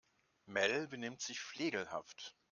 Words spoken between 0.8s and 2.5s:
benimmt sich flegelhaft.